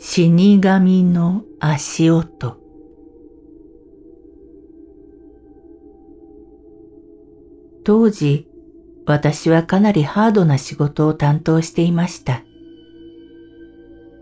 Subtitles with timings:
[0.00, 2.56] 死神の足音
[7.84, 8.46] 当時
[9.06, 12.44] 私はかなりハードな仕事を担当していました。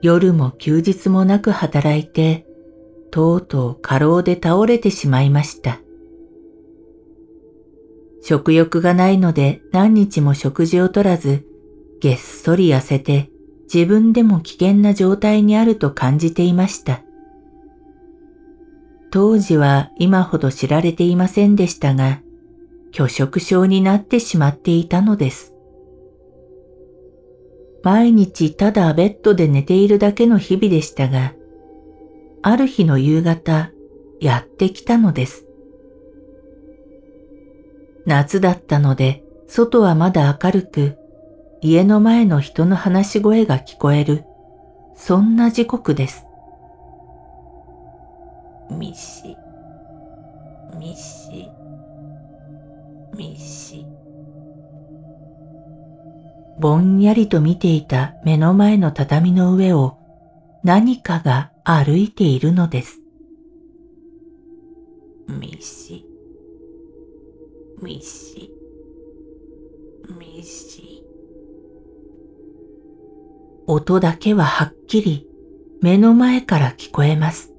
[0.01, 2.47] 夜も休日もなく働いて、
[3.11, 5.80] とうとう過労で倒れてしまいました。
[8.23, 11.45] 食欲がないので何日も食事をとらず、
[12.01, 13.30] げっそり痩せて
[13.72, 17.02] 自分でも危険な状態にあると感じていました。
[19.10, 22.20] 当時は今ほど知られていませんでしたが、
[22.92, 25.52] 拒食症になってしまっていたのです。
[27.82, 31.34] 毎日ただベッドで寝ているだけの日々でしたが、
[32.42, 33.70] ある日の夕方、
[34.20, 35.46] やってきたのです。
[38.06, 40.96] 夏だったので、外はまだ明るく、
[41.62, 44.24] 家の前の人の話し声が聞こえる、
[44.95, 46.26] そんな時刻です。
[48.71, 49.37] ミシ、
[50.79, 51.49] ミシ、
[53.16, 53.87] ミシ。
[56.59, 59.99] ぼんやりと見ていた目の前の畳の上を
[60.62, 63.01] 何かが歩いているのです。
[65.28, 66.04] ミシ、
[67.82, 68.50] ミシ、
[70.19, 71.06] ミシ。
[73.66, 75.27] 音だけははっきり
[75.82, 77.53] 目の前から聞こえます。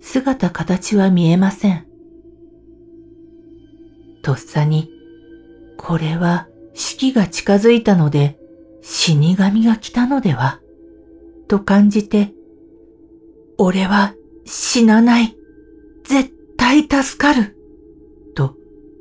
[0.00, 1.86] 姿形は見えません。
[4.22, 4.90] とっさに、
[5.76, 8.38] これは死期が近づいたので
[8.82, 10.60] 死神が来たのでは、
[11.48, 12.32] と感じて、
[13.58, 14.14] 俺は
[14.44, 15.36] 死なない。
[16.04, 17.56] 絶対助かる。
[18.34, 18.56] と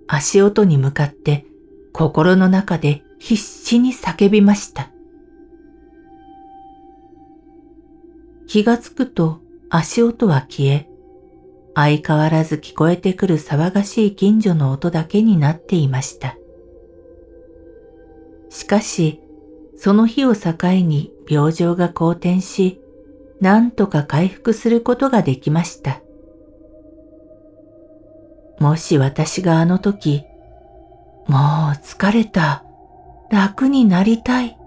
[0.07, 1.45] 足音に向かって
[1.94, 4.88] 心の中で必死に叫びました。
[8.49, 10.89] 気がつくと足音は消え、
[11.75, 16.35] 相変わらず聞こえてくる騒がしい近所の音だけになっていました。
[18.49, 19.21] しかし、
[19.77, 22.81] その日を境に病状が好転し、
[23.39, 26.01] 何とか回復することができました。
[28.59, 30.23] もし私があの時、
[31.27, 31.39] もう
[31.83, 32.63] 疲れた、
[33.29, 34.57] 楽になりたい、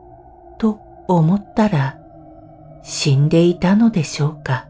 [0.59, 0.79] と
[1.09, 2.02] 思ったら、
[2.83, 4.67] 死んでいたのでしょうか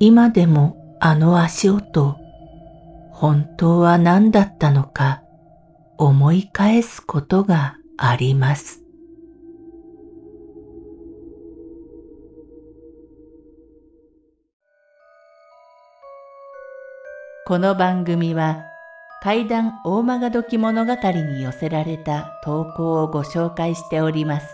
[0.00, 2.16] 今でもあの足音、
[3.10, 5.22] 本当は何だったのか
[5.98, 8.84] 思い返すことがあります。
[17.46, 18.64] この番組は
[19.22, 24.53] 怪談大曲時物語に寄せられた投稿をご紹介しております。